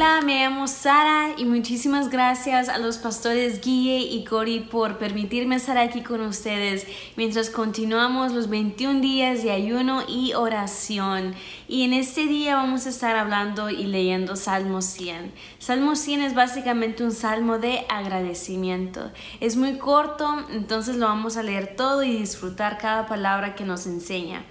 Hola, 0.00 0.22
me 0.22 0.40
llamo 0.40 0.66
Sara 0.66 1.34
y 1.36 1.44
muchísimas 1.44 2.08
gracias 2.08 2.70
a 2.70 2.78
los 2.78 2.96
pastores 2.96 3.60
Guille 3.60 3.98
y 3.98 4.24
Cori 4.24 4.60
por 4.60 4.96
permitirme 4.96 5.56
estar 5.56 5.76
aquí 5.76 6.00
con 6.00 6.22
ustedes 6.22 6.86
mientras 7.16 7.50
continuamos 7.50 8.32
los 8.32 8.48
21 8.48 9.02
días 9.02 9.42
de 9.42 9.50
ayuno 9.50 10.02
y 10.08 10.32
oración. 10.32 11.34
Y 11.68 11.84
en 11.84 11.92
este 11.92 12.26
día 12.26 12.54
vamos 12.54 12.86
a 12.86 12.88
estar 12.88 13.14
hablando 13.14 13.68
y 13.68 13.84
leyendo 13.84 14.36
Salmo 14.36 14.80
100. 14.80 15.34
Salmo 15.58 15.94
100 15.94 16.22
es 16.22 16.34
básicamente 16.34 17.04
un 17.04 17.12
salmo 17.12 17.58
de 17.58 17.84
agradecimiento. 17.90 19.12
Es 19.40 19.58
muy 19.58 19.76
corto, 19.76 20.46
entonces 20.50 20.96
lo 20.96 21.08
vamos 21.08 21.36
a 21.36 21.42
leer 21.42 21.76
todo 21.76 22.02
y 22.02 22.16
disfrutar 22.16 22.78
cada 22.78 23.06
palabra 23.06 23.54
que 23.54 23.64
nos 23.64 23.84
enseña. 23.86 24.46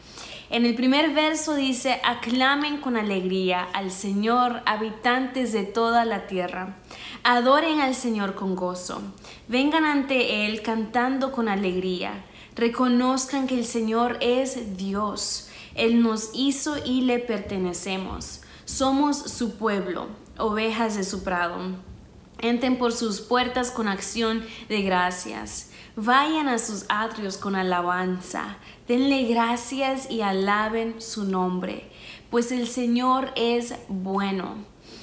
En 0.51 0.65
el 0.65 0.73
primer 0.73 1.13
verso 1.13 1.53
dice, 1.53 2.01
aclamen 2.03 2.77
con 2.77 2.97
alegría 2.97 3.67
al 3.71 3.91
Señor, 3.91 4.63
habitantes 4.65 5.53
de 5.53 5.63
toda 5.63 6.05
la 6.05 6.25
tierra. 6.25 6.77
Adoren 7.23 7.81
al 7.81 7.93
Señor 7.93 8.33
con 8.33 8.55
gozo. 8.55 8.99
Vengan 9.47 9.85
ante 9.85 10.47
Él 10.47 10.63
cantando 10.63 11.31
con 11.31 11.49
alegría. 11.49 12.25
Reconozcan 12.55 13.45
que 13.45 13.59
el 13.59 13.65
Señor 13.65 14.17
es 14.21 14.75
Dios. 14.75 15.49
Él 15.75 16.01
nos 16.01 16.31
hizo 16.33 16.83
y 16.83 17.01
le 17.01 17.19
pertenecemos. 17.19 18.41
Somos 18.65 19.17
su 19.17 19.55
pueblo, 19.55 20.07
ovejas 20.39 20.95
de 20.95 21.03
su 21.03 21.23
prado. 21.23 21.88
Entren 22.41 22.77
por 22.77 22.93
sus 22.93 23.19
puertas 23.19 23.69
con 23.69 23.87
acción 23.89 24.45
de 24.69 24.81
gracias. 24.81 25.71
Vayan 25.95 26.47
a 26.47 26.57
sus 26.57 26.85
atrios 26.87 27.35
con 27.37 27.55
alabanza. 27.55 28.57
Denle 28.87 29.23
gracias 29.23 30.09
y 30.09 30.21
alaben 30.21 31.01
su 31.01 31.25
nombre, 31.25 31.89
pues 32.29 32.53
el 32.53 32.67
Señor 32.67 33.33
es 33.35 33.73
bueno. 33.89 34.55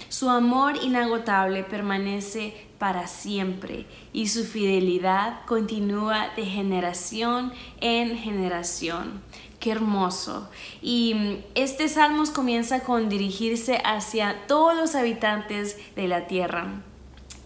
Su 0.09 0.31
amor 0.31 0.77
inagotable 0.83 1.63
permanece 1.65 2.55
para 2.79 3.07
siempre 3.07 3.87
y 4.15 4.29
su 4.29 4.45
fidelidad 4.45 5.45
continúa 5.45 6.31
de 6.37 6.47
generación 6.47 7.53
en 7.81 8.17
generación. 8.17 9.21
Qué 9.61 9.73
hermoso. 9.73 10.49
Y 10.81 11.41
este 11.55 11.89
salmo 11.89 12.23
comienza 12.35 12.81
con 12.81 13.11
dirigirse 13.11 13.83
hacia 13.85 14.47
todos 14.47 14.75
los 14.75 14.95
habitantes 14.95 15.77
de 15.97 16.09
la 16.09 16.27
tierra 16.27 16.83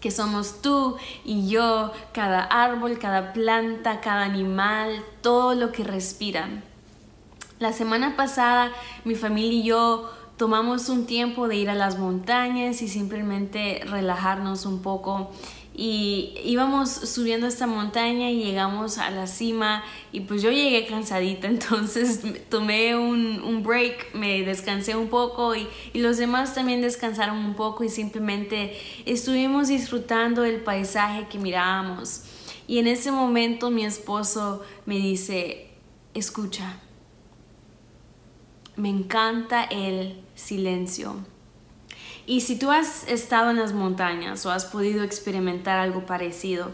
que 0.01 0.11
somos 0.11 0.61
tú 0.61 0.97
y 1.23 1.47
yo, 1.47 1.93
cada 2.11 2.43
árbol, 2.43 2.99
cada 2.99 3.31
planta, 3.31 4.01
cada 4.01 4.23
animal, 4.23 5.03
todo 5.21 5.55
lo 5.55 5.71
que 5.71 5.83
respiran. 5.83 6.63
La 7.59 7.71
semana 7.71 8.17
pasada 8.17 8.71
mi 9.05 9.15
familia 9.15 9.59
y 9.59 9.63
yo 9.63 10.09
tomamos 10.35 10.89
un 10.89 11.05
tiempo 11.05 11.47
de 11.47 11.55
ir 11.57 11.69
a 11.69 11.75
las 11.75 11.99
montañas 11.99 12.81
y 12.81 12.87
simplemente 12.87 13.83
relajarnos 13.85 14.65
un 14.65 14.81
poco 14.81 15.29
y 15.73 16.33
íbamos 16.43 16.89
subiendo 16.89 17.47
esta 17.47 17.65
montaña 17.65 18.29
y 18.29 18.43
llegamos 18.43 18.97
a 18.97 19.09
la 19.09 19.25
cima 19.25 19.83
y 20.11 20.21
pues 20.21 20.41
yo 20.41 20.51
llegué 20.51 20.85
cansadita, 20.85 21.47
entonces 21.49 22.21
tomé 22.49 22.95
un, 22.95 23.41
un 23.41 23.63
break, 23.63 24.13
me 24.13 24.43
descansé 24.43 24.95
un 24.95 25.07
poco 25.07 25.55
y, 25.55 25.67
y, 25.93 25.99
los 25.99 26.17
demás 26.17 26.53
también 26.53 26.81
descansaron 26.81 27.37
un 27.37 27.53
poco 27.53 27.83
y 27.83 27.89
simplemente 27.89 28.77
estuvimos 29.05 29.69
disfrutando 29.69 30.41
del 30.41 30.61
paisaje 30.61 31.27
que 31.29 31.39
mirábamos. 31.39 32.23
Y 32.67 32.79
en 32.79 32.87
ese 32.87 33.11
momento 33.11 33.69
mi 33.69 33.85
esposo 33.85 34.61
me 34.85 34.95
dice, 34.95 35.69
escucha, 36.13 36.79
me 38.75 38.89
encanta 38.89 39.63
el 39.63 40.21
silencio 40.35 41.15
y 42.25 42.41
si 42.41 42.57
tú 42.57 42.71
has 42.71 43.07
estado 43.07 43.51
en 43.51 43.57
las 43.57 43.73
montañas 43.73 44.45
o 44.45 44.51
has 44.51 44.65
podido 44.65 45.03
experimentar 45.03 45.79
algo 45.79 46.05
parecido, 46.05 46.71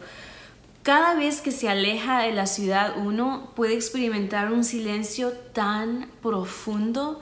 cada 0.83 1.15
vez 1.15 1.41
que 1.41 1.51
se 1.51 1.67
aleja 1.67 2.21
de 2.21 2.31
la 2.31 2.47
ciudad 2.47 2.95
uno 2.97 3.51
puede 3.55 3.73
experimentar 3.73 4.51
un 4.53 4.63
silencio 4.63 5.31
tan 5.53 6.09
profundo 6.21 7.21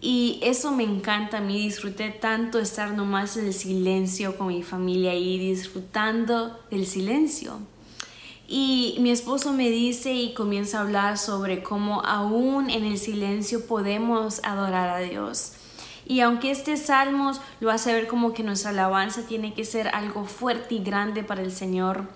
y 0.00 0.40
eso 0.42 0.72
me 0.72 0.84
encanta 0.84 1.38
a 1.38 1.40
mí. 1.40 1.58
Disfruté 1.58 2.10
tanto 2.10 2.58
estar 2.58 2.92
nomás 2.92 3.36
en 3.36 3.46
el 3.46 3.54
silencio 3.54 4.36
con 4.36 4.48
mi 4.48 4.62
familia 4.62 5.14
y 5.14 5.38
disfrutando 5.38 6.58
del 6.70 6.86
silencio. 6.86 7.58
Y 8.48 8.96
mi 9.00 9.10
esposo 9.10 9.52
me 9.52 9.70
dice 9.70 10.12
y 10.12 10.34
comienza 10.34 10.78
a 10.78 10.82
hablar 10.82 11.18
sobre 11.18 11.62
cómo 11.62 12.02
aún 12.04 12.70
en 12.70 12.84
el 12.84 12.98
silencio 12.98 13.66
podemos 13.66 14.40
adorar 14.44 14.90
a 14.90 14.98
Dios. 14.98 15.52
Y 16.06 16.20
aunque 16.20 16.52
este 16.52 16.76
salmos 16.76 17.40
lo 17.60 17.70
hace 17.70 17.92
ver 17.92 18.06
como 18.06 18.32
que 18.32 18.44
nuestra 18.44 18.70
alabanza 18.70 19.26
tiene 19.26 19.54
que 19.54 19.64
ser 19.64 19.88
algo 19.88 20.24
fuerte 20.24 20.76
y 20.76 20.82
grande 20.82 21.24
para 21.24 21.42
el 21.42 21.50
Señor, 21.50 22.08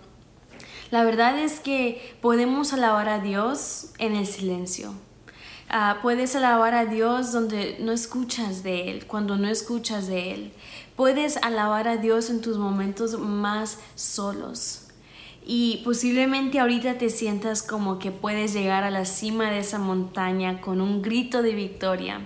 la 0.90 1.04
verdad 1.04 1.38
es 1.38 1.60
que 1.60 2.16
podemos 2.20 2.72
alabar 2.72 3.08
a 3.08 3.18
Dios 3.18 3.90
en 3.98 4.14
el 4.14 4.26
silencio. 4.26 4.92
Ah, 5.68 5.98
puedes 6.02 6.34
alabar 6.34 6.74
a 6.74 6.86
Dios 6.86 7.32
donde 7.32 7.76
no 7.78 7.92
escuchas 7.92 8.64
de 8.64 8.90
Él, 8.90 9.06
cuando 9.06 9.36
no 9.36 9.48
escuchas 9.48 10.08
de 10.08 10.34
Él. 10.34 10.52
Puedes 10.96 11.36
alabar 11.38 11.86
a 11.86 11.96
Dios 11.96 12.28
en 12.28 12.40
tus 12.40 12.58
momentos 12.58 13.18
más 13.20 13.78
solos. 13.94 14.88
Y 15.46 15.80
posiblemente 15.84 16.58
ahorita 16.58 16.98
te 16.98 17.08
sientas 17.08 17.62
como 17.62 18.00
que 18.00 18.10
puedes 18.10 18.52
llegar 18.52 18.82
a 18.82 18.90
la 18.90 19.04
cima 19.04 19.50
de 19.50 19.60
esa 19.60 19.78
montaña 19.78 20.60
con 20.60 20.80
un 20.80 21.02
grito 21.02 21.40
de 21.40 21.54
victoria. 21.54 22.20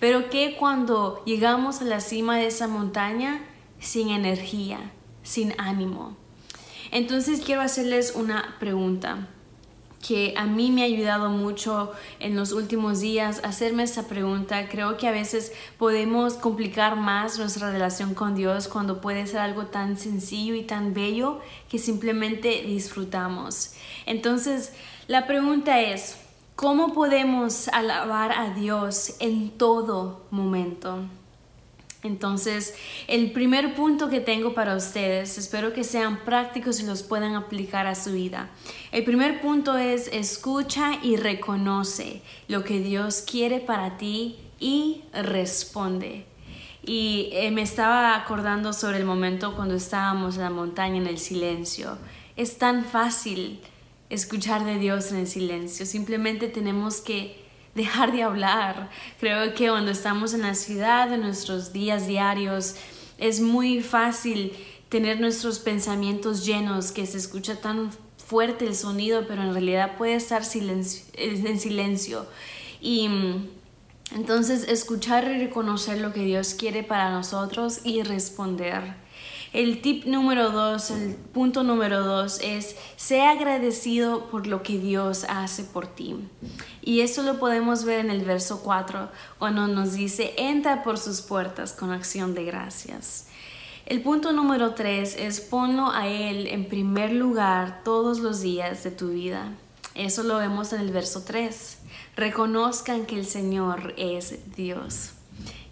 Pero 0.00 0.30
que 0.30 0.56
cuando 0.56 1.22
llegamos 1.24 1.80
a 1.80 1.84
la 1.84 2.00
cima 2.00 2.36
de 2.36 2.46
esa 2.46 2.68
montaña 2.68 3.40
sin 3.78 4.10
energía, 4.10 4.92
sin 5.22 5.54
ánimo. 5.58 6.16
Entonces 6.90 7.40
quiero 7.40 7.62
hacerles 7.62 8.12
una 8.14 8.56
pregunta 8.60 9.28
que 10.06 10.34
a 10.36 10.44
mí 10.44 10.70
me 10.70 10.82
ha 10.82 10.84
ayudado 10.84 11.30
mucho 11.30 11.92
en 12.20 12.36
los 12.36 12.52
últimos 12.52 13.00
días 13.00 13.40
hacerme 13.42 13.84
esa 13.84 14.06
pregunta. 14.06 14.68
Creo 14.68 14.98
que 14.98 15.08
a 15.08 15.12
veces 15.12 15.52
podemos 15.78 16.34
complicar 16.34 16.96
más 16.96 17.38
nuestra 17.38 17.72
relación 17.72 18.14
con 18.14 18.34
Dios 18.34 18.68
cuando 18.68 19.00
puede 19.00 19.26
ser 19.26 19.40
algo 19.40 19.66
tan 19.66 19.96
sencillo 19.96 20.54
y 20.54 20.62
tan 20.62 20.92
bello 20.92 21.40
que 21.70 21.78
simplemente 21.78 22.62
disfrutamos. 22.66 23.72
Entonces, 24.04 24.74
la 25.06 25.26
pregunta 25.26 25.80
es, 25.80 26.18
¿Cómo 26.56 26.92
podemos 26.92 27.66
alabar 27.68 28.30
a 28.30 28.54
Dios 28.54 29.16
en 29.18 29.50
todo 29.50 30.24
momento? 30.30 31.00
Entonces, 32.04 32.76
el 33.08 33.32
primer 33.32 33.74
punto 33.74 34.08
que 34.08 34.20
tengo 34.20 34.54
para 34.54 34.76
ustedes, 34.76 35.36
espero 35.36 35.72
que 35.72 35.82
sean 35.82 36.24
prácticos 36.24 36.78
y 36.78 36.86
los 36.86 37.02
puedan 37.02 37.34
aplicar 37.34 37.88
a 37.88 37.96
su 37.96 38.12
vida. 38.12 38.50
El 38.92 39.02
primer 39.02 39.40
punto 39.40 39.76
es 39.76 40.06
escucha 40.12 40.92
y 41.02 41.16
reconoce 41.16 42.22
lo 42.46 42.62
que 42.62 42.78
Dios 42.78 43.24
quiere 43.28 43.58
para 43.58 43.96
ti 43.96 44.38
y 44.60 45.02
responde. 45.12 46.24
Y 46.84 47.30
eh, 47.32 47.50
me 47.50 47.62
estaba 47.62 48.14
acordando 48.14 48.72
sobre 48.72 48.98
el 48.98 49.04
momento 49.04 49.56
cuando 49.56 49.74
estábamos 49.74 50.36
en 50.36 50.42
la 50.42 50.50
montaña 50.50 50.98
en 50.98 51.08
el 51.08 51.18
silencio. 51.18 51.98
Es 52.36 52.58
tan 52.58 52.84
fácil 52.84 53.60
escuchar 54.14 54.64
de 54.64 54.78
Dios 54.78 55.10
en 55.12 55.18
el 55.18 55.26
silencio. 55.26 55.86
Simplemente 55.86 56.48
tenemos 56.48 57.00
que 57.00 57.44
dejar 57.74 58.12
de 58.12 58.22
hablar. 58.22 58.90
Creo 59.20 59.54
que 59.54 59.68
cuando 59.68 59.90
estamos 59.90 60.34
en 60.34 60.42
la 60.42 60.54
ciudad, 60.54 61.12
en 61.12 61.22
nuestros 61.22 61.72
días 61.72 62.06
diarios, 62.06 62.76
es 63.18 63.40
muy 63.40 63.80
fácil 63.80 64.52
tener 64.88 65.20
nuestros 65.20 65.58
pensamientos 65.58 66.46
llenos, 66.46 66.92
que 66.92 67.06
se 67.06 67.18
escucha 67.18 67.60
tan 67.60 67.90
fuerte 68.24 68.66
el 68.66 68.74
sonido, 68.74 69.26
pero 69.26 69.42
en 69.42 69.52
realidad 69.52 69.96
puede 69.96 70.14
estar 70.14 70.42
en 70.54 71.58
silencio. 71.58 72.26
Y 72.80 73.08
mm, 73.08 73.48
entonces 74.14 74.68
escuchar 74.68 75.24
y 75.24 75.38
reconocer 75.38 76.00
lo 76.00 76.12
que 76.12 76.24
Dios 76.24 76.54
quiere 76.54 76.82
para 76.82 77.10
nosotros 77.10 77.80
y 77.84 78.02
responder. 78.02 78.94
El 79.54 79.80
tip 79.82 80.04
número 80.04 80.50
dos, 80.50 80.90
el 80.90 81.14
punto 81.14 81.62
número 81.62 82.04
dos 82.04 82.40
es, 82.42 82.74
sea 82.96 83.30
agradecido 83.30 84.28
por 84.28 84.48
lo 84.48 84.64
que 84.64 84.78
Dios 84.78 85.24
hace 85.28 85.62
por 85.62 85.86
ti. 85.86 86.16
Y 86.82 87.02
eso 87.02 87.22
lo 87.22 87.38
podemos 87.38 87.84
ver 87.84 88.00
en 88.00 88.10
el 88.10 88.24
verso 88.24 88.62
4, 88.64 89.10
cuando 89.38 89.68
nos 89.68 89.92
dice, 89.92 90.34
entra 90.38 90.82
por 90.82 90.98
sus 90.98 91.20
puertas 91.20 91.72
con 91.72 91.92
acción 91.92 92.34
de 92.34 92.44
gracias. 92.44 93.28
El 93.86 94.02
punto 94.02 94.32
número 94.32 94.74
3 94.74 95.18
es 95.20 95.40
ponlo 95.40 95.92
a 95.92 96.08
Él 96.08 96.48
en 96.48 96.68
primer 96.68 97.12
lugar 97.12 97.82
todos 97.84 98.18
los 98.18 98.40
días 98.40 98.82
de 98.82 98.90
tu 98.90 99.10
vida. 99.10 99.52
Eso 99.94 100.24
lo 100.24 100.38
vemos 100.38 100.72
en 100.72 100.80
el 100.80 100.90
verso 100.90 101.22
3. 101.24 101.78
Reconozcan 102.16 103.06
que 103.06 103.16
el 103.16 103.24
Señor 103.24 103.94
es 103.96 104.56
Dios. 104.56 105.12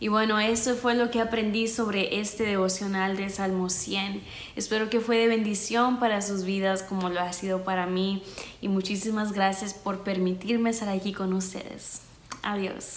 Y 0.02 0.08
bueno, 0.08 0.40
eso 0.40 0.74
fue 0.74 0.96
lo 0.96 1.12
que 1.12 1.20
aprendí 1.20 1.68
sobre 1.68 2.18
este 2.18 2.42
devocional 2.42 3.16
de 3.16 3.30
Salmo 3.30 3.70
100. 3.70 4.20
Espero 4.56 4.90
que 4.90 4.98
fue 4.98 5.16
de 5.16 5.28
bendición 5.28 6.00
para 6.00 6.22
sus 6.22 6.42
vidas 6.42 6.82
como 6.82 7.08
lo 7.08 7.20
ha 7.20 7.32
sido 7.32 7.62
para 7.62 7.86
mí. 7.86 8.24
Y 8.60 8.66
muchísimas 8.66 9.30
gracias 9.30 9.74
por 9.74 10.00
permitirme 10.00 10.70
estar 10.70 10.88
aquí 10.88 11.12
con 11.12 11.32
ustedes. 11.32 12.00
Adiós. 12.42 12.94